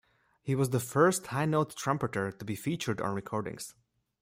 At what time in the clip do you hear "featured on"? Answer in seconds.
2.55-3.13